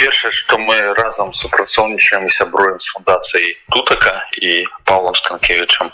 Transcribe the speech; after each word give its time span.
першае 0.00 0.32
што 0.32 0.58
мы 0.58 0.76
разам 0.94 1.32
супрацоўнічаем 1.32 2.26
і 2.26 2.30
сябруем 2.30 2.78
з 2.78 2.92
фундацыяй 2.94 3.56
тутака 3.72 4.26
і 4.40 4.66
павлом 4.84 5.14
станкевичам 5.14 5.90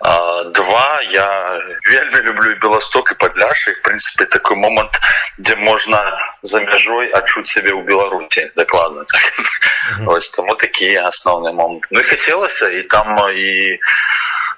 а, 0.00 0.44
два 0.44 1.02
я 1.10 1.28
вельмі 1.90 2.20
люблю 2.28 2.50
і 2.50 2.60
беласток 2.64 3.12
і 3.12 3.18
падляшы 3.20 3.74
в 3.74 3.82
прынцыпе 3.82 4.26
такой 4.26 4.56
момант 4.56 5.00
дзе 5.38 5.56
можна 5.56 6.16
за 6.42 6.60
мяжой 6.60 7.10
адчуць 7.12 7.48
сябе 7.48 7.72
ў 7.72 7.84
беларусі 7.84 8.50
дакладна 8.56 9.04
так. 9.04 9.22
mm 9.22 10.04
-hmm. 10.04 10.14
ось 10.14 10.30
таму 10.30 10.54
такія 10.54 11.06
асноўныя 11.06 11.52
моманты 11.52 11.88
ну 11.90 12.00
і 12.00 12.04
хацелася 12.04 12.68
і 12.68 12.82
там 12.82 13.06
і 13.36 13.78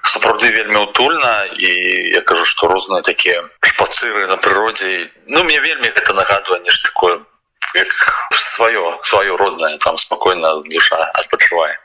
сапраўды 0.03 0.51
вельмі 0.55 0.77
утульна 0.77 1.45
і 1.45 1.69
я 2.13 2.21
кажу 2.21 2.45
што 2.45 2.67
розныя 2.67 3.01
такія 3.01 3.43
шпацыры 3.61 4.27
на 4.27 4.37
прыродзе 4.37 5.09
ну 5.27 5.43
мне 5.43 5.59
вельмі 5.59 5.91
гэта 5.95 6.13
нагадвае 6.13 6.61
нешта 6.61 6.89
такое 6.89 7.19
як 7.75 7.87
сваё 8.31 8.99
сваё 9.03 9.37
роднае 9.37 9.77
там 9.77 9.97
спакойна 9.97 10.61
душа 10.63 10.97
адпачывае 11.13 11.77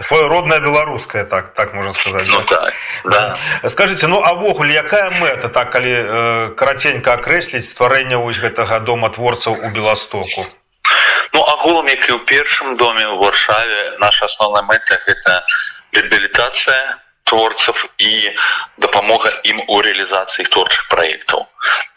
сваё 0.00 0.28
родная 0.28 0.60
беларуская 0.60 1.24
так 1.24 1.54
так 1.54 1.72
можна 1.72 1.92
сказаць 1.92 2.28
ну, 2.30 2.42
так, 2.44 2.74
да. 3.04 3.36
скажите 3.68 4.06
ну 4.06 4.22
авогуле 4.22 4.74
якая 4.74 5.10
мэта 5.20 5.48
так 5.48 5.72
калі 5.72 5.92
э, 5.92 6.48
караценька 6.56 7.14
акрэсліць 7.14 7.64
стварэння 7.64 8.18
вось 8.18 8.38
гэтага 8.38 8.80
дома 8.80 9.08
творцаў 9.08 9.56
у 9.56 9.70
беластоку 9.72 10.44
ну 11.32 11.40
агулам 11.42 11.88
як 11.88 12.08
і 12.08 12.12
ў 12.12 12.20
першым 12.28 12.76
доме 12.76 13.08
ў 13.08 13.16
варшаве 13.16 13.96
наша 13.98 14.28
асноўная 14.28 14.62
мэта 14.68 15.00
гэта 15.08 15.42
реабілітацыя 15.92 17.00
творцев 17.23 17.85
і 17.97 18.31
дапамога 18.77 19.31
ім 19.47 19.61
у 19.67 19.79
рэалізацыі 19.81 20.45
творчых 20.53 20.87
праектаў 20.91 21.45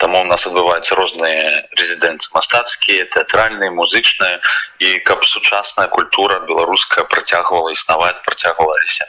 таму 0.03 0.21
у 0.21 0.29
нас 0.29 0.47
адбываюцца 0.47 0.99
розныя 0.99 1.67
рэзідэнцыі 1.81 2.35
мастацкія 2.37 3.09
тэатральныя 3.15 3.71
музычныя 3.75 4.41
і 4.79 4.99
каб 5.09 5.25
сучасная 5.25 5.89
культура 5.89 6.41
беларуская 6.49 7.05
працягвала 7.05 7.73
існаваць 7.75 8.23
працягвалася 8.23 9.09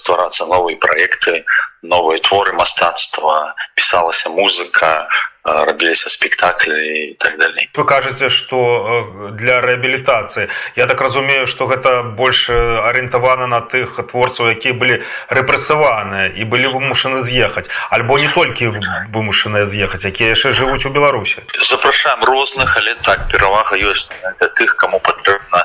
стварацца 0.00 0.46
новыя 0.46 0.80
праекты 0.80 1.44
новыя 1.81 2.19
творы 2.19 2.53
мастацтва 2.53 3.55
пісалася 3.75 4.29
музыка 4.29 5.07
рабіліся 5.47 6.09
спектаклі 6.09 6.75
і 7.11 7.13
так 7.13 7.37
далей 7.37 7.69
вы 7.73 7.85
кажаце 7.85 8.29
что 8.29 9.31
для 9.31 9.61
рэабілітацыі 9.61 10.49
я 10.75 10.85
так 10.87 11.01
разумею 11.01 11.47
что 11.47 11.67
гэта 11.67 12.03
больш 12.03 12.49
арыентавана 12.49 13.47
на 13.47 13.61
тых 13.61 13.95
творцаў 14.11 14.51
якія 14.51 14.73
былі 14.73 15.03
рэпрэсаваныя 15.29 16.35
і 16.35 16.43
былі 16.43 16.67
вымушаны 16.75 17.21
з'ехаць 17.21 17.69
альбо 17.89 18.19
не 18.19 18.27
толькі 18.27 18.75
вымушаныя 19.13 19.65
з'ехаць 19.65 20.03
якія 20.05 20.35
яшчэ 20.35 20.51
жывуць 20.51 20.85
у 20.85 20.91
беларусі 20.91 21.45
запрашаем 21.61 22.23
розных 22.23 22.77
але 22.77 22.95
так 23.07 23.31
перавага 23.31 23.77
ёсць 23.77 24.11
для 24.11 24.49
тых 24.51 24.75
кому 24.75 24.99
патрэбна 24.99 25.63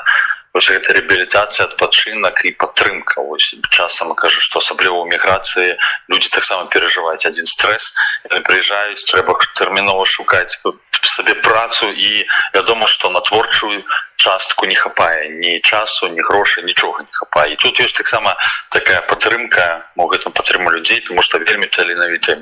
вось 0.54 0.68
гэта 0.68 0.92
реабілітацыя 0.92 1.66
адпачынак 1.66 2.44
і 2.44 2.52
падтрымка 2.60 3.24
вось 3.24 3.48
часам 3.72 4.12
кажу 4.14 4.40
што 4.44 4.60
асабліва 4.60 5.00
ў 5.00 5.06
міграцыі 5.16 5.70
людзі 6.12 6.28
таксама 6.36 6.68
перажываюць 6.74 7.24
адзін 7.30 7.48
стрэс 7.54 7.88
прыязджаюць 8.28 9.06
трэба 9.10 9.38
тэрмінова 9.56 10.04
шукаць 10.04 10.60
сабе 11.08 11.34
працу 11.34 11.88
і 11.90 12.24
вядома 12.54 12.86
што 12.86 13.10
на 13.10 13.20
творчую 13.20 13.80
частку 14.16 14.66
не 14.66 14.74
хапае 14.74 15.28
ні 15.42 15.60
часу 15.60 16.08
ні 16.08 16.22
грошай 16.28 16.64
нічога 16.64 17.02
не 17.02 17.12
хапае 17.12 17.52
і 17.52 17.56
тут 17.56 17.80
ёсць 17.80 17.96
таксама 17.98 18.34
такая 18.70 19.00
падтрымка 19.10 19.66
мо 19.96 20.06
гэтым 20.12 20.32
падтрыму 20.32 20.70
людзей 20.70 21.00
тому 21.06 21.22
што 21.26 21.42
вельмі 21.42 21.66
таленавіты 21.66 22.38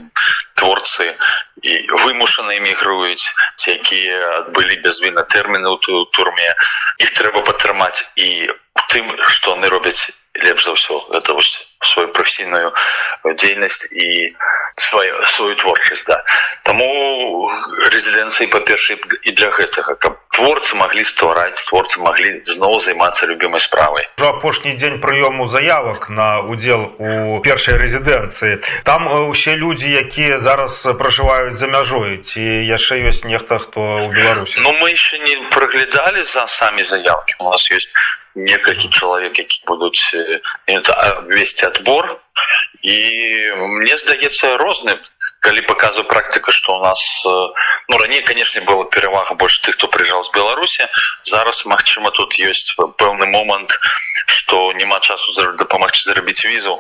творцы 0.55 1.17
і 1.63 1.73
вымушаны 2.05 2.59
эмігруюць 2.61 3.25
ці 3.57 3.71
якія 3.79 4.53
былі 4.57 4.77
без 4.85 5.01
віна 5.01 5.25
тэрміны 5.25 5.69
ў 5.73 6.05
турме 6.13 6.51
іх 7.01 7.15
трэба 7.17 7.45
падтрымаць 7.49 8.05
і 8.17 8.29
у 8.51 8.83
тым 8.93 9.09
што 9.29 9.57
яны 9.57 9.73
робяць 9.73 10.13
лепш 10.45 10.65
за 10.69 10.77
ўсё 10.77 10.97
гэта 11.17 11.33
вось 11.35 11.53
сваю 11.93 12.13
прафесійную 12.13 12.73
дзейнасць 13.41 13.89
і 13.93 14.37
сваю 14.77 15.15
сваю 15.27 15.57
творчасць 15.57 16.05
да 16.09 16.23
таму 16.65 16.89
рэзідэнцыі 17.93 18.49
па-першай 18.53 18.97
і 19.23 19.31
для 19.33 19.51
гэтага 19.57 19.95
каб 20.01 20.17
творцы 20.35 20.77
маглі 20.77 21.05
ствараць 21.05 21.61
творцы 21.69 22.01
маглі 22.01 22.43
зноў 22.49 22.81
займацца 22.85 23.29
любімай 23.31 23.61
справай 23.61 24.09
ўжо 24.17 24.31
апошні 24.37 24.75
дзень 24.77 25.01
прыёму 25.05 25.47
заявак 25.47 26.09
на 26.09 26.41
удзел 26.41 26.87
у 26.99 27.41
першай 27.45 27.77
рэзідэнцыі 27.83 28.61
там 28.85 29.07
усе 29.29 29.57
людзі 29.57 29.93
якія 30.05 30.39
зараз 30.39 30.81
пражываюць 30.99 31.59
за 31.61 31.67
мяжой 31.67 32.19
ці 32.25 32.41
яшчэ 32.41 33.03
ёсць 33.11 33.25
нехта 33.25 33.59
хто 33.59 33.81
ў 33.81 34.09
беларусі 34.17 34.65
ну 34.65 34.73
мы 34.81 34.91
еще 34.97 35.19
не 35.19 35.37
праглядалі 35.51 36.25
за 36.25 36.47
самі 36.49 36.83
заявкі 36.83 37.37
у 37.41 37.51
нас 37.51 37.71
есть 37.71 37.93
некалькі 38.35 38.89
чалавек 38.89 39.39
які 39.39 39.63
будуць 39.67 40.03
весці 41.31 41.67
адбор 41.67 42.17
і 42.83 42.99
мне 43.77 43.97
здаецца 43.99 44.57
розны 44.57 44.97
калі 45.46 45.62
паказу 45.70 46.04
практыка 46.10 46.52
што 46.52 46.78
у 46.78 46.82
нас 46.84 47.02
ну 47.90 47.98
раней 48.02 48.22
канешне 48.26 48.62
было 48.66 48.86
перавага 48.98 49.38
больш 49.42 49.60
тых 49.66 49.78
хто 49.78 49.88
прыйжаў 49.96 50.24
з 50.26 50.34
беларусі 50.38 50.88
зараз 51.34 51.66
магчыма 51.70 52.12
тут 52.18 52.38
ёсць 52.50 52.74
пэўны 53.02 53.30
момант 53.30 53.78
што 54.26 54.74
няма 54.74 55.00
часу 55.00 55.34
дапамагчы 55.62 56.10
зарабіць 56.10 56.46
візу 56.46 56.80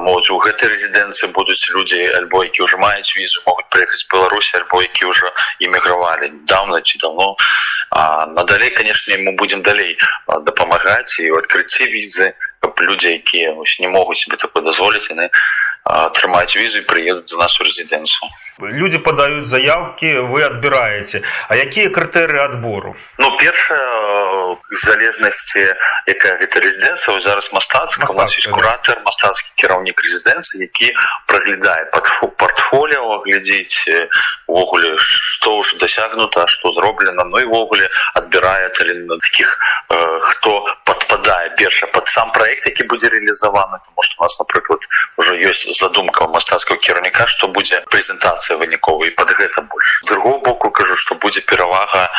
моць 0.00 0.30
у 0.30 0.38
гэтай 0.44 0.72
рэзідэнцыі 0.72 1.32
будуць 1.36 1.60
людзі 1.76 2.00
альбо 2.20 2.44
які 2.44 2.68
ўжо 2.68 2.78
маюць 2.84 3.16
візу 3.16 3.42
могуць 3.46 3.68
прыехаць 3.74 4.08
беларусі 4.12 4.56
альбо 4.60 4.82
які 4.82 5.08
ўжо 5.12 5.32
эмігравалі 5.60 6.30
даўна 6.48 6.80
ці 6.80 6.98
давно. 6.98 7.36
А 7.90 8.26
надалей 8.26 8.70
канешне 8.70 9.18
мы 9.18 9.36
будзем 9.36 9.62
далей 9.62 9.98
дапамагаць 10.28 11.20
і 11.20 11.28
ў 11.28 11.44
адкрыцці 11.44 11.88
візы 11.92 12.32
каб 12.62 12.80
людзі 12.80 13.12
якія 13.20 13.52
не 13.80 13.88
могуць 13.88 14.18
себе 14.22 14.36
такое 14.36 14.62
дазволіць 14.62 15.10
яны 15.10 15.28
атрымаць 15.84 16.54
візу 16.54 16.78
і 16.78 16.86
прыедуць 16.86 17.30
за 17.34 17.38
нашу 17.42 17.66
рэзідэнцыю 17.66 18.30
люди 18.78 18.98
падаюць 19.02 19.50
заявкі 19.50 20.30
вы 20.30 20.46
адбіраеце 20.46 21.22
а 21.48 21.58
якія 21.58 21.90
крытэрыі 21.90 22.42
адбору 22.44 22.94
ну 23.18 23.30
першая 23.42 24.56
залежнасці 24.70 25.66
якая 26.06 26.38
гэта 26.38 26.62
рэзідэнцыя 26.62 27.18
зараз 27.26 27.50
мастацка 27.52 28.06
у 28.06 28.16
нас 28.16 28.36
куратор 28.46 29.02
мастацкі 29.02 29.50
кіраўнік 29.58 29.98
рэзідэнцыі 30.06 30.62
які 30.70 30.94
праглядае 31.26 31.90
портфоліо 31.90 33.18
глядзець 33.26 33.82
увогуле 34.46 34.94
што 35.41 35.57
ўжо 35.59 35.77
дасягнута 35.77 36.47
што 36.47 36.71
зроблена 36.73 37.23
ну 37.23 37.39
івогуле 37.39 37.89
адбірае 38.13 38.69
талент 38.77 39.21
таких 39.27 39.57
хто 40.29 40.65
падпадае 40.85 41.53
перша 41.57 41.87
пад 41.87 42.07
сам 42.07 42.31
проект 42.31 42.65
які 42.65 42.83
будзе 42.83 43.09
реалізаваны 43.09 43.79
тому 43.85 44.01
что 44.01 44.15
у 44.19 44.23
нас 44.23 44.39
напрыклад 44.39 44.87
уже 45.17 45.37
ёсць 45.37 45.65
задумка 45.79 46.27
мастацкого 46.27 46.79
кіраўніка 46.79 47.27
что 47.27 47.47
будзе 47.47 47.81
прэзентацыя 47.93 48.57
выніковай 48.57 49.11
под 49.11 49.31
гэта 49.39 49.61
больш 49.61 50.01
другого 50.07 50.39
боку 50.39 50.71
кажу 50.71 50.95
что 50.95 51.15
будзе 51.15 51.41
перавага 51.41 52.09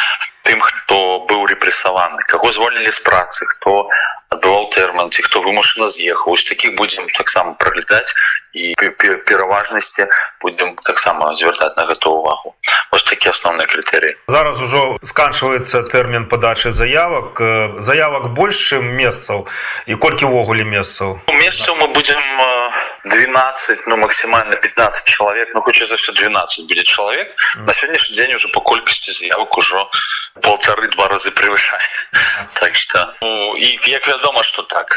тым 0.49 0.61
хто 0.65 0.99
быў 1.29 1.45
рэпрессаваны 1.53 2.25
каго 2.33 2.53
звольнілі 2.57 2.93
з 2.93 3.03
працы 3.05 3.45
хто 3.53 3.85
адбываў 4.33 4.69
тэрман 4.73 5.11
ці 5.13 5.25
хто 5.27 5.43
вымушана 5.45 5.89
з'ехаў 5.93 6.39
з 6.41 6.49
таких 6.49 6.75
будзем 6.81 7.09
таксама 7.19 7.53
праглядаць 7.61 8.15
і 8.57 8.73
пераважнасці 9.29 10.09
будзем 10.41 10.75
таксама 10.89 11.35
звяртаць 11.37 11.77
на 11.77 11.85
гэту 11.91 12.15
увагу 12.21 12.55
вось 12.93 13.05
такі 13.13 13.31
асноўныя 13.33 13.67
крытэрыі 13.69 14.15
зараз 14.29 14.61
ужо 14.63 14.83
сканчваецца 15.03 15.83
тэрмін 15.93 16.29
падачы 16.33 16.71
заявак 16.71 17.41
заявак 17.81 18.31
больш 18.37 18.61
чым 18.71 18.85
месцаў 19.01 19.49
і 19.87 19.97
колькі 19.97 20.29
ўвогуле 20.29 20.65
месцаў 20.65 21.21
месцаў 21.29 21.77
мы 21.81 21.89
будзем 21.97 22.21
12 23.05 23.87
ну 23.87 23.97
максімальна 23.97 24.57
15 24.57 25.05
чалавек 25.05 25.49
ну 25.55 25.61
хоча 25.63 25.87
за 25.87 25.97
все 25.97 26.13
12 26.13 26.69
будет 26.69 26.87
чалавек 26.87 27.29
на 27.59 27.73
сённяшні 27.73 28.15
дзень 28.15 28.35
уже 28.35 28.49
по 28.49 28.61
колькасці 28.61 29.13
заявак 29.13 29.59
ужо 29.59 29.89
полторы 30.43 30.89
два 30.89 31.09
разы 31.09 31.31
превышае 31.31 31.81
так 32.61 32.75
что 32.77 33.15
ну, 33.23 33.57
і 33.57 33.79
як 33.87 34.07
вядома 34.07 34.43
что 34.43 34.63
так 34.63 34.97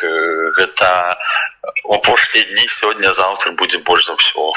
гэта 0.58 1.18
у 1.84 1.96
апошнія 1.96 2.46
дні 2.46 2.68
сёння 2.68 3.14
заўтра 3.14 3.52
будзе 3.52 3.78
больш 3.78 4.06
за 4.06 4.14
ўсё 4.14 4.52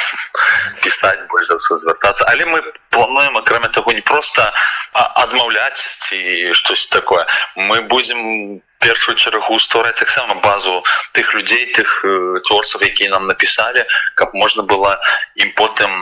пісаць 0.83 1.27
больш 1.31 1.47
за 1.47 1.57
ўсё 1.61 1.77
звяртацца 1.77 2.25
але 2.29 2.45
мы 2.45 2.63
плануем 2.91 3.37
акрамя 3.37 3.69
таго 3.69 3.93
не 3.93 4.01
просто 4.01 4.53
адмаўляць 4.93 5.83
ці 6.09 6.53
штось 6.53 6.87
такое 6.87 7.27
мы 7.57 7.83
будзем 7.83 8.63
першую 8.85 9.17
чаргу 9.17 9.59
ствараць 9.61 9.97
таксама 9.99 10.35
базу 10.45 10.83
тых 11.13 11.35
людзей 11.35 11.73
тых 11.73 11.89
творцаў 12.49 12.85
якія 12.85 13.11
нам 13.11 13.27
напісалі 13.27 13.85
каб 14.15 14.35
можна 14.35 14.63
было 14.63 15.01
ім 15.35 15.53
потым 15.57 15.93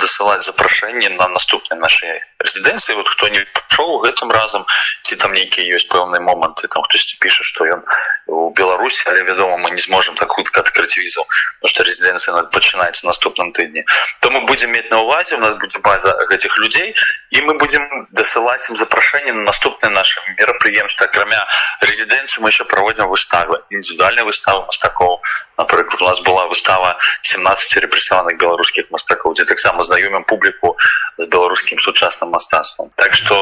дасылаць 0.00 0.42
запрашэнне 0.48 1.12
на 1.16 1.28
наступнай 1.28 1.78
нашай 1.78 2.20
рэзідэнцыі 2.42 2.96
вот 2.96 3.08
хто 3.08 3.28
не 3.28 3.44
пачоў 3.54 4.02
гэтым 4.04 4.30
разам 4.34 4.64
ці 5.02 5.16
там 5.16 5.32
нейкія 5.32 5.78
ёсць 5.78 5.88
пэўныя 5.88 6.20
моманты 6.20 6.68
там 6.68 6.82
хтосьці 6.86 7.18
піша 7.22 7.44
што 7.46 7.66
ён 7.66 7.82
у 8.26 8.50
беларусі 8.50 9.08
але 9.10 9.22
вядома 9.22 9.56
мы 9.56 9.70
не 9.70 9.82
зможам 9.84 10.16
так 10.16 10.32
хутка 10.32 10.60
адкрыць 10.60 10.96
візу 10.96 11.24
потому 11.60 11.70
что 11.70 11.86
рэзідэнцыя 11.86 12.44
пачынаецца 12.52 13.06
наступным 13.06 13.52
тыдні 13.52 13.84
то 14.20 14.30
мы 14.30 14.42
будзем 14.46 14.72
мець 14.72 14.90
на 14.90 15.00
увазе 15.06 15.36
у 15.36 15.42
нас 15.44 15.54
будзе 15.54 15.78
база 15.78 16.12
гэтых 16.32 16.58
людзей 16.58 16.94
і 17.30 17.42
мы 17.46 17.58
будзем 17.58 17.86
дасылаць 18.10 18.68
ім 18.70 18.76
запрашэнне 18.76 19.32
на 19.32 19.46
наступнае 19.46 19.92
наше 19.94 20.20
мерапрыемства 20.38 21.06
акрамя 21.06 21.46
рэзідэнцыі 21.80 22.42
мы 22.42 22.50
еще 22.50 22.64
праводзім 22.64 23.08
выставы 23.08 23.62
індывідуальная 23.70 24.24
выстава 24.24 24.66
мастакоў 24.66 25.20
напрыклад 25.58 26.02
у 26.02 26.06
нас 26.10 26.20
была 26.20 26.46
выстава 26.46 26.98
17 27.22 27.76
рэпрессаваных 27.86 28.38
беларускіх 28.38 28.90
мастакоў 28.90 29.34
дзе 29.38 29.44
таксама 29.44 29.84
знаёмім 29.84 30.24
публіку 30.24 30.76
з 31.18 31.26
беларускім 31.26 31.78
сучасным 31.78 32.25
мастацтвам 32.26 32.90
так 32.96 33.14
что 33.14 33.36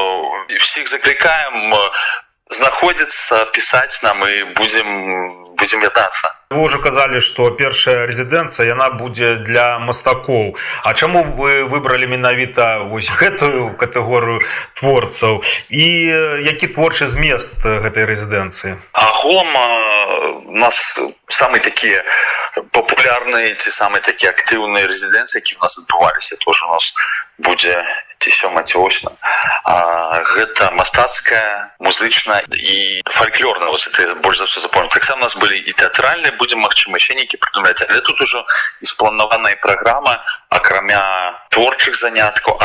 всіх 0.59 0.89
заклікаем 0.89 1.73
знаходзіцца 2.51 3.45
пісаць 3.55 4.03
нам 4.03 4.23
і 4.27 4.43
будзем 4.59 4.87
будзем 5.55 5.79
вятацца 5.79 6.35
вы 6.49 6.61
уже 6.67 6.79
казалі 6.83 7.21
что 7.21 7.49
першая 7.51 8.07
рэзідэнцыя 8.09 8.67
яна 8.67 8.89
будзе 8.89 9.35
для 9.47 9.79
мастакоў 9.79 10.57
А 10.83 10.93
чаму 10.93 11.23
вы 11.23 11.63
выбралі 11.63 12.07
менавіта 12.11 12.83
вось 12.91 13.09
гэтую 13.09 13.77
катэгорыю 13.77 14.41
творцаў 14.75 15.43
і 15.69 15.85
які 16.43 16.67
творчы 16.75 17.07
змест 17.07 17.55
гэтай 17.63 18.05
рэзідэнцыі 18.09 18.75
агулам 18.91 19.49
у 20.51 20.57
нас 20.57 20.99
самые 21.29 21.61
такія 21.63 22.03
папулярныя 22.75 23.55
ці 23.55 23.71
самыя 23.71 24.03
такія 24.03 24.35
актыўныя 24.35 24.91
рэзідэнцыі 24.91 25.39
які 25.39 25.55
у 25.55 25.63
нас 25.63 25.79
адбываліся 25.79 26.35
тоже 26.43 26.65
у 26.65 26.73
нас 26.75 26.93
будзе 27.37 27.79
ці 28.21 28.29
сёма 28.29 28.63
ці 28.63 28.77
восьма 28.77 29.11
гэта 30.35 30.69
мастацкая 30.77 31.73
музычная 31.79 32.45
і 32.53 33.01
фальклорная 33.09 33.69
вот 33.69 33.87
это 33.87 34.15
больш 34.15 34.37
за 34.37 34.45
все 34.45 34.61
запомню 34.61 34.89
таксама 34.89 35.21
у 35.21 35.23
нас 35.23 35.35
былі 35.35 35.57
і 35.57 35.73
тэатральныя 35.73 36.37
будзем 36.37 36.59
магчыма 36.59 37.01
еще 37.01 37.15
нейкі 37.15 37.41
прыдумляць 37.41 37.81
але 37.89 38.01
тут 38.01 38.21
ужо 38.21 38.45
і 38.81 38.85
спланаваная 38.85 39.55
праграма 39.61 40.21
акрамя 40.49 41.01
творчых 41.49 41.97
заняткаў 41.97 42.61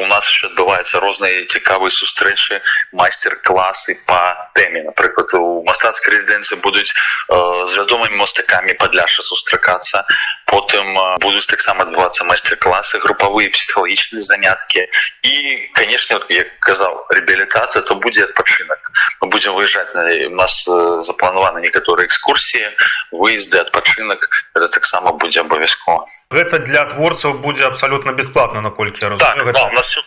у 0.00 0.06
нас 0.06 0.28
еще 0.28 0.46
адбываюцца 0.48 1.00
розныя 1.00 1.46
цікавыя 1.46 1.90
сустрэчы 1.90 2.60
майстер-класы 2.92 3.98
по 4.06 4.18
тэме 4.54 4.82
напрыклад 4.88 5.32
у 5.34 5.62
мастацкай 5.64 6.14
рэзідэнцыі 6.16 6.60
будуць 6.64 6.90
з 6.90 7.72
вядомымі 7.78 8.16
мастакамі 8.16 8.74
падляша 8.80 9.22
сустракацца 9.22 10.04
потым 10.50 10.96
будуць 11.22 11.46
таксама 11.46 11.86
адбывацца 11.86 12.24
майстер-класы 12.24 12.98
групавыя 12.98 13.50
псіхалагічныя 13.54 14.22
заняткі 14.22 14.86
і 15.22 15.34
канешне 15.78 16.18
як 16.34 16.58
казаў 16.60 17.06
рэабілітацыя 17.14 17.82
то 17.82 17.94
будзе 17.94 18.24
адпачынак 18.26 18.90
мы 19.20 19.28
будзем 19.28 19.54
выязджаць 19.54 19.94
на 19.94 20.08
у 20.30 20.34
нас 20.34 20.64
запланаваны 21.06 21.60
некаторыя 21.60 22.06
экскурсіі 22.10 22.74
выезды 23.12 23.62
адпачынак 23.62 24.28
это 24.54 24.68
таксама 24.68 25.12
будзе 25.12 25.40
абавязкова 25.40 26.04
гэта 26.30 26.58
для 26.58 26.84
творцаў 26.90 27.38
будзе 27.44 27.66
абсалютна 27.66 28.12
бесплатна 28.12 28.60
наколькі 28.60 29.06
я 29.06 29.08
разумею 29.14 29.36
так, 29.36 29.46
гэта... 29.46 29.63
да, 29.64 29.64
у 29.64 29.72
нас 29.72 29.86
все, 29.86 30.02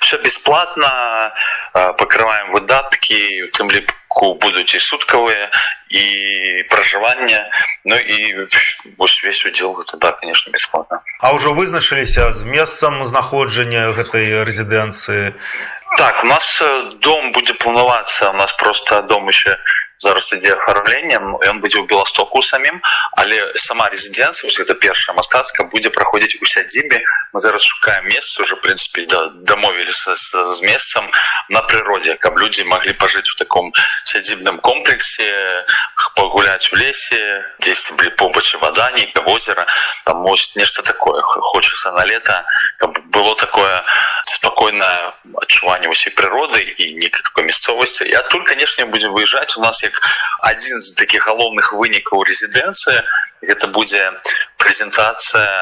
все 0.00 0.18
бесплатна 0.18 1.32
пакрываем 1.72 2.52
выдаткі 2.52 3.18
у 3.44 3.50
тым 3.56 3.70
ліку 3.70 4.34
будуць 4.40 4.74
і 4.74 4.80
суткавыя 4.80 5.50
і 5.90 6.04
пражывання 6.70 7.50
ну 7.84 7.96
і 7.96 8.46
вось 8.98 9.20
весь 9.24 9.44
удзел 9.46 9.72
гэта 9.78 9.98
да 9.98 10.12
конечно 10.12 10.52
бесплатна 10.52 11.02
А 11.20 11.32
ўжо 11.32 11.52
вызначыліся 11.52 12.32
з 12.32 12.44
месцам 12.44 13.06
знаходжання 13.06 13.92
гэтай 13.92 14.44
рэзідэнцыі 14.44 15.34
так 15.96 16.24
у 16.24 16.26
нас 16.26 16.62
дом 17.00 17.32
будзе 17.32 17.54
планавацца 17.54 18.30
у 18.30 18.36
нас 18.36 18.52
просто 18.52 19.02
дом 19.02 19.28
еще 19.28 19.56
зараз 20.02 20.32
ідзе 20.32 20.54
афармленнем 20.54 21.38
ён 21.42 21.60
будзе 21.60 21.82
ў 21.82 21.86
беластоку 21.90 22.42
самім 22.42 22.78
але 23.18 23.38
сама 23.58 23.90
рэзідэнцыя 23.90 24.50
гэта 24.54 24.74
першая 24.78 25.14
мастацка 25.18 25.66
будзе 25.74 25.90
праходзіць 25.90 26.38
у 26.38 26.46
сядзібе 26.46 27.02
мы 27.34 27.38
зараз 27.42 27.62
шукаем 27.66 28.06
месца 28.06 28.42
уже 28.42 28.56
прынцыпе 28.62 29.06
да, 29.10 29.26
дамовіліся 29.42 30.14
з, 30.16 30.26
з 30.54 30.58
месцам 30.62 31.10
на 31.50 31.62
прыродзе 31.66 32.14
каб 32.22 32.38
людзі 32.38 32.64
маглі 32.64 32.94
пажыць 32.94 33.26
у 33.34 33.36
таком 33.42 33.72
сядзібным 34.04 34.60
комплексе 34.62 35.28
пагуляць 36.14 36.70
у 36.72 36.76
лесе 36.78 37.20
дзесьці 37.58 37.98
былі 37.98 38.14
побачы 38.14 38.58
вада 38.62 38.90
нейка 38.94 39.26
возера 39.26 39.66
там 40.04 40.22
мусіць 40.22 40.56
нешта 40.62 40.82
такое 40.82 41.22
хочацца 41.22 41.90
на 41.98 42.06
лета 42.06 42.44
каб 42.78 42.98
было 43.10 43.34
такое 43.36 43.82
спакойнае 44.30 45.12
адчуванне 45.42 45.90
усей 45.90 46.14
прыроды 46.14 46.62
і 46.62 46.94
нейкай 47.02 47.22
такой 47.22 47.50
мясцовасці 47.50 48.06
і 48.06 48.14
адтуль 48.14 48.46
канешне 48.46 48.86
будзем 48.86 49.14
выязджаць 49.14 49.56
у 49.56 49.60
нас 49.60 49.82
як 49.82 49.91
адзін 50.50 50.80
з 50.80 50.94
такіх 51.00 51.26
галоўных 51.26 51.72
вынікаў 51.72 52.24
рэзідэнцыі 52.30 52.98
гэта 53.50 53.70
будзе 53.76 54.02
прэзентацыя 54.56 55.52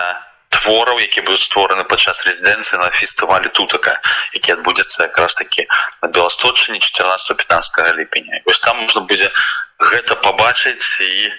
твораў 0.57 1.01
які 1.01 1.21
будуць 1.27 1.45
створаны 1.45 1.85
падчас 1.85 2.23
рэзідэнцыі 2.27 2.81
на 2.81 2.91
фестывалі 2.91 3.53
тутака 3.59 3.99
які 4.33 4.57
адбудзецца 4.57 5.09
якраз 5.09 5.35
такі 5.35 5.67
на 6.03 6.09
беласточыне 6.09 6.79
14 6.79 7.37
15 7.37 7.97
ліпеня 7.99 8.43
вось 8.47 8.61
там 8.61 8.81
можна 8.83 9.03
будзе 9.11 9.31
гэта 9.93 10.17
пабачыць 10.17 10.89
і 11.05 11.31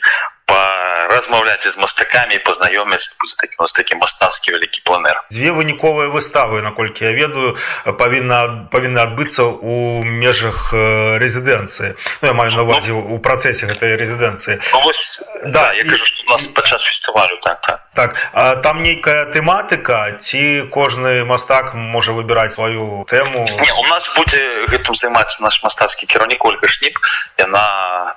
размаўляць 1.11 1.67
з 1.67 1.77
мастакамі 1.77 2.35
і 2.35 2.43
пазнаёміць 2.43 3.15
такі 3.39 3.55
у 3.59 3.63
нас 3.63 3.71
такі 3.71 3.95
мастацкі 3.95 4.51
вялікі 4.51 4.81
планер 4.85 5.23
дзве 5.31 5.51
выніковыя 5.51 6.11
выставы 6.11 6.61
наколькі 6.61 7.05
я 7.05 7.11
ведаю 7.11 7.57
павінна 7.97 8.67
павінна 8.71 9.07
адбыцца 9.07 9.43
ў 9.43 10.03
межах 10.05 10.73
рэзідэнцыі 10.73 11.95
ну, 12.21 12.25
я 12.27 12.33
маю 12.33 12.51
на 12.51 12.63
увазе 12.67 12.93
у 12.93 13.19
працэсе 13.19 13.67
гэтай 13.67 13.95
рэзідэнцыі 13.95 14.59
ну, 14.73 14.91
да 15.51 15.73
я 15.73 15.83
кажу 15.83 16.05
у 16.27 16.31
нас 16.31 16.47
падчас 16.53 16.83
фестывалю 16.83 17.39
так 17.41 17.61
так 17.61 17.80
так 17.97 18.15
а, 18.33 18.55
там 18.55 18.83
нейкая 18.83 19.25
тэматыка 19.33 20.21
ці 20.21 20.69
кожны 20.69 21.25
мастак 21.25 21.73
можа 21.73 22.13
выбіраць 22.13 22.53
сваю 22.53 23.05
тэму 23.09 23.41
Не, 23.65 23.73
у 23.73 23.85
нас 23.89 24.05
будзе 24.15 24.41
гэтым 24.69 24.93
займацца 24.95 25.41
наш 25.41 25.57
мастацкі 25.63 26.05
кіраўнік 26.05 26.45
ольга 26.45 26.67
шніп 26.69 27.01
яна 27.41 27.63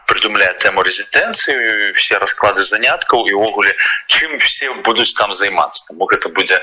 прыдумляе 0.04 0.52
тэму 0.60 0.84
рэзідэнцыі 0.84 1.96
все 1.96 2.20
расклады 2.20 2.64
заняткаў 2.68 3.24
і 3.24 3.40
ўвогуле 3.40 3.72
чым 4.06 4.36
все 4.38 4.68
будуць 4.84 5.16
там 5.16 5.32
займацца 5.32 5.88
таму 5.88 6.04
гэта 6.12 6.28
будзе 6.28 6.60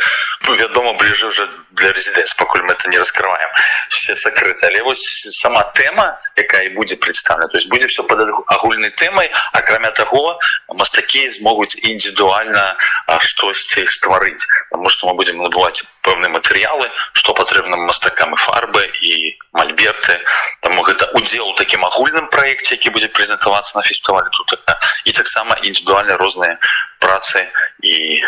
вядома 0.48 0.94
бліжэй 0.94 1.30
уже 1.30 1.50
для 1.74 1.92
рэзідэнс 1.98 2.38
пакуль 2.38 2.62
мы 2.70 2.78
это 2.78 2.90
не 2.90 3.02
раскрываем 3.02 3.50
все 3.90 4.16
сакрыты 4.16 4.70
але 4.70 4.84
вось 4.84 5.26
сама 5.34 5.66
тэма 5.74 6.20
якая 6.38 6.70
будзе 6.78 7.02
прадстаўлена 7.02 7.50
то 7.50 7.58
есть 7.58 7.70
будзе 7.70 7.88
все 7.88 8.04
под 8.04 8.22
агульнай 8.48 8.94
тэмай 8.94 9.32
акрамя 9.54 9.90
таго 9.92 10.38
мастакі 10.70 11.32
змогуць 11.34 11.76
індывідуальна 11.82 12.78
штосьці 13.20 13.86
стварыць 13.86 14.46
потому 14.72 14.90
что 14.90 15.08
мы 15.08 15.14
будем 15.16 15.38
набываць 15.38 15.84
пэўныя 16.02 16.32
матэрыялы 16.34 16.90
што 17.14 17.34
патрэбна 17.34 17.78
мастакам 17.88 18.34
і 18.34 18.42
фарбы 18.44 18.84
і 19.02 19.14
мальберты 19.54 20.20
таму 20.62 20.84
гэта 20.88 21.10
удзел 21.20 21.50
у 21.50 21.56
такім 21.56 21.86
агульным 21.86 22.28
праекце 22.34 22.76
які 22.76 22.94
будзе 22.96 23.10
прэзентавацца 23.10 23.78
на 23.80 23.84
фестывалі 23.84 24.30
тут 24.38 24.60
і 25.06 25.12
таксама 25.12 25.58
індывідуальна 25.62 26.18
розныя 26.18 26.60
працы 27.00 27.48
і 27.82 28.22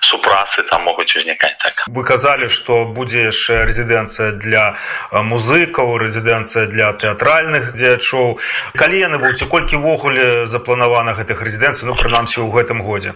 супрацы 0.00 0.62
там 0.70 0.84
могуць 0.88 1.12
узнікаць 1.16 1.56
так 1.60 1.80
вы 1.92 2.04
казалі 2.10 2.48
што 2.48 2.84
будзе 2.98 3.26
яшчэ 3.28 3.64
рэзідэнцыя 3.68 4.32
для 4.44 4.64
музыкаў 5.12 5.96
рэзідэнцыя 6.02 6.66
для 6.72 6.92
тэатральных 7.04 7.74
дзеячоў 7.76 8.38
калі 8.82 9.02
яны 9.04 9.20
будуць 9.24 9.50
колькі 9.52 9.82
ўвогуле 9.82 10.46
запланавана 10.46 11.16
гэтых 11.20 11.42
рэзідэнцый 11.48 11.90
ну 11.90 11.98
прынамсі 12.00 12.40
ў 12.40 12.48
гэтым 12.56 12.80
годзе 12.88 13.14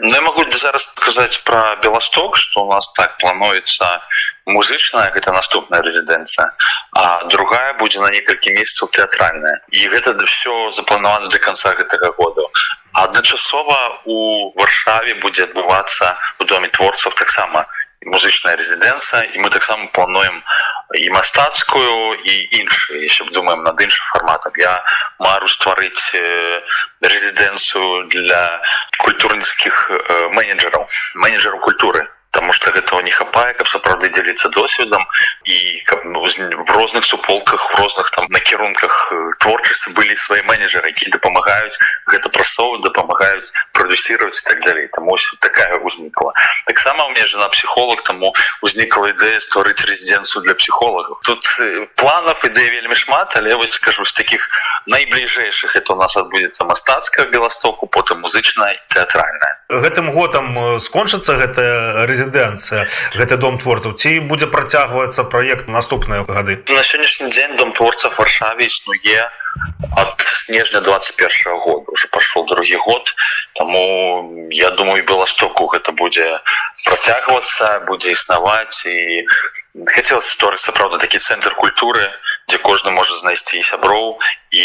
Ну, 0.00 0.14
я 0.14 0.20
могу 0.22 0.44
зараз 0.52 0.82
сказаць 0.96 1.36
про 1.44 1.76
белосток 1.82 2.36
что 2.36 2.64
у 2.64 2.72
нас 2.72 2.90
так 2.94 3.16
плануецца 3.18 4.00
музычная 4.46 5.10
гэта 5.10 5.32
наступная 5.32 5.82
рэзідэнцыя 5.82 6.46
а 6.92 7.24
другая 7.24 7.74
будзе 7.80 8.00
на 8.00 8.10
некалькі 8.14 8.54
месяцаў 8.54 8.88
тэатральная 8.94 9.56
і 9.70 9.88
гэта 9.88 10.14
все 10.24 10.70
запланавана 10.70 11.28
до 11.28 11.38
конца 11.38 11.74
гэтага 11.74 12.12
году 12.18 12.46
адначасова 12.92 14.02
у 14.04 14.18
варшаве 14.60 15.14
будзе 15.14 15.50
адбывацца 15.50 16.14
у 16.38 16.44
доме 16.44 16.68
творцаў 16.68 17.12
таксама 17.18 17.66
музычная 18.06 18.54
рэзідэнцыя 18.56 19.34
і 19.34 19.38
мы 19.42 19.50
таксама 19.50 19.88
плануем 19.88 20.44
і 20.94 21.10
мастацкую 21.10 22.14
і 22.24 22.34
іншую 22.60 23.04
еще 23.04 23.24
думаем 23.32 23.62
над 23.62 23.80
іншым 23.80 24.04
фарматам 24.12 24.52
я 24.56 24.82
мару 25.18 25.48
стварыць 25.48 26.12
рэзідэнцыю 27.02 28.08
для 28.14 28.42
культурніцкіх 28.98 29.90
менеджераў 30.32 30.86
менеджераў 31.14 31.60
культуры 31.60 32.08
потому 32.30 32.52
что 32.52 32.70
гэтага 32.70 33.02
не 33.02 33.10
хапае 33.10 33.54
каб 33.54 33.68
сапраўды 33.68 34.08
дзеліцца 34.14 34.48
досведам 34.54 35.04
і 35.44 35.80
каб 35.84 36.04
ну, 36.04 36.20
в 36.22 36.70
розных 36.70 37.04
суполках 37.04 37.60
в 37.72 37.78
розных 37.80 38.10
там 38.10 38.26
накірунках 38.30 39.12
творчасці 39.40 39.92
былі 39.96 40.16
свае 40.16 40.42
менеджеры 40.42 40.92
які 40.92 41.10
дапамагаюць 41.10 41.78
гэта 42.06 42.28
прасову 42.28 42.78
дапамагаюць 42.84 43.52
прадюсировать 43.82 44.38
и 44.38 44.48
так 44.48 44.60
далее 44.60 44.88
тому 44.88 45.16
такая 45.40 45.76
узнікла 45.78 46.32
таксама 46.66 47.04
у 47.06 47.10
меня 47.10 47.26
жена 47.26 47.48
психолог 47.48 48.02
тому 48.02 48.34
узнікла 48.62 49.10
ідэя 49.10 49.40
створыць 49.40 49.84
резиденцию 49.84 50.42
для 50.42 50.54
психологов 50.54 51.20
тут 51.24 51.44
планов 51.94 52.38
ідэй 52.44 52.70
вельмі 52.70 52.94
шмат 52.94 53.36
але 53.36 53.54
вось 53.54 53.72
скажу 53.72 54.04
з 54.04 54.12
таких 54.12 54.48
найбліжэйшых 54.87 55.75
это 55.75 55.93
у 55.93 55.95
нас 55.95 56.15
адбудзецца 56.17 56.63
мастацкая 56.63 57.25
беластоку 57.27 57.87
потым 57.87 58.21
музычная 58.21 58.75
тэатральная. 58.89 59.59
Гэтым 59.69 60.11
годам 60.13 60.79
скончыцца 60.79 61.37
гэтая 61.37 62.05
рэзідэнцыя 62.07 62.87
гэты 63.15 63.37
дом 63.37 63.59
творцаў? 63.59 63.93
Ці 63.93 64.19
будзе 64.27 64.47
працягваецца 64.47 65.23
праект 65.23 65.67
наступныя 65.67 66.23
гады? 66.27 66.63
На 66.69 66.83
сённяшні 66.83 67.29
дзень 67.29 67.55
дом 67.57 67.73
творца 67.73 68.09
варшаве 68.17 68.67
існуе 68.67 69.29
от 69.97 70.21
снежня 70.45 70.81
21 70.81 71.59
года. 71.59 71.85
Уже 71.87 72.07
пошел 72.07 72.45
другі 72.45 72.77
год 72.77 73.13
тому 73.53 74.47
я 74.51 74.71
думаю 74.71 75.05
беластоку 75.05 75.67
гэта 75.67 75.91
будзе 75.91 76.25
працягвацца 76.85 77.85
будзе 77.87 78.11
існаваць 78.11 78.85
і 78.85 79.25
хотелось 79.94 80.30
створыцца 80.32 80.72
правда 80.72 80.98
такі 80.98 81.18
цэнтр 81.18 81.54
культуры 81.54 82.04
дзе 82.48 82.58
кожны 82.64 82.90
можа 82.90 83.16
знайсці 83.20 83.62
сяброў 83.62 84.16
і 84.50 84.64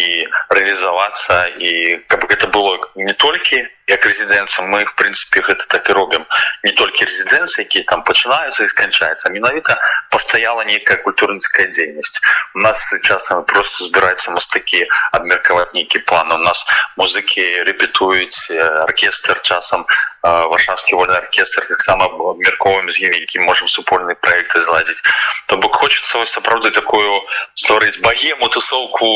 рэалізавацца 0.50 1.48
і 1.60 1.72
каб 2.08 2.28
гэта 2.32 2.48
было 2.48 2.80
не 2.96 3.14
толькі 3.14 3.64
як 3.88 4.06
рэзідэнцыя 4.08 4.64
мы 4.68 4.86
в 4.88 4.96
прынцыпе 4.96 5.44
гэта 5.44 5.68
так 5.68 5.90
і 5.92 5.96
робім 5.98 6.24
не 6.64 6.72
толькі 6.72 7.04
рэзідэнцыі 7.10 7.68
якія 7.68 7.84
там 7.92 8.04
пачынаюцца 8.08 8.64
і 8.64 8.72
сканчаецца 8.72 9.34
менавіта 9.36 9.76
пастаяла 10.10 10.64
нейкая 10.64 10.98
культурніцкая 11.04 11.68
дзейнасць 11.68 12.22
у 12.56 12.64
нас 12.64 12.80
часам 13.04 13.44
просто 13.44 13.84
збіраюцца 13.92 14.32
мастакі 14.32 14.88
абмеркаваць 15.12 15.76
нейкі 15.76 16.00
план 16.08 16.32
у 16.32 16.40
нас 16.48 16.64
музыкі 16.96 17.44
рэпетуюць 17.68 18.48
аркестр 18.88 19.42
часам 19.44 19.86
варшавскі 20.24 20.96
вольны 20.96 21.16
аркестр 21.20 21.68
таксама 21.68 22.06
абмярковаем 22.06 22.90
з 22.90 23.00
імі 23.04 23.20
які 23.20 23.40
можам 23.44 23.68
супольныя 23.68 24.16
проекты 24.16 24.64
зладзіць 24.64 25.04
то 25.48 25.58
бок 25.58 25.76
хочется 25.76 26.18
вось 26.18 26.32
сапраўды 26.32 26.72
такую 26.72 27.22
створыць 27.54 28.00
багему 28.00 28.48
тусоўку 28.48 29.08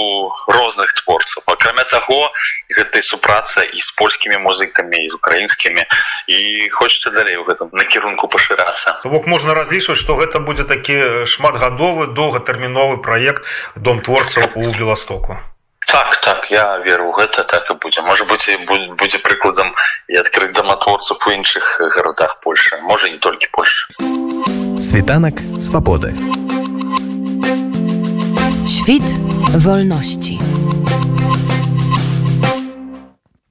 розных 0.52 0.94
творцаў 1.00 1.44
акрамя 1.48 1.88
таго 1.88 2.32
гэтай 2.76 3.04
супраца 3.04 3.64
і 3.64 3.80
з 3.80 3.92
польскімі 3.96 4.44
музыкамі 4.44 5.00
і 5.00 5.10
з 5.10 5.14
украінскімі 5.16 5.88
і 6.28 6.70
хочется 6.76 7.12
далей 7.12 7.40
у 7.40 7.48
гэтым 7.48 7.72
накірунку 7.72 8.28
пашырацца 8.28 9.00
бок 9.08 9.28
можна 9.28 9.56
разлічваць 9.56 10.00
што 10.04 10.20
гэта 10.20 10.44
будзе 10.44 10.68
такі 10.68 11.24
шматгадовы 11.24 12.12
доўгатэрміновы 12.12 13.00
праект 13.00 13.48
дом 13.76 14.04
творцаў 14.04 14.52
у 14.56 14.68
беластоку 14.76 15.40
Так 15.93 16.17
так 16.25 16.51
я 16.51 16.79
веру 16.79 17.13
у 17.13 17.13
гэта 17.13 17.45
так 17.45 17.69
і 17.71 17.77
будзе. 17.77 18.01
Можа 18.01 18.25
быць 18.25 18.49
і 18.49 18.57
будзе 18.97 19.19
прыкладам 19.21 19.77
і 20.09 20.17
адкрыць 20.25 20.55
даматворцаў 20.57 21.21
у 21.29 21.31
іншых 21.37 21.77
гарадах 21.95 22.41
польша 22.41 22.81
можа 22.81 23.13
не 23.13 23.19
толькі 23.21 23.53
польша 23.53 23.87
світанак 24.83 25.35
свабоды. 25.61 26.11
Świt 28.67 29.07
wolności. 29.55 30.39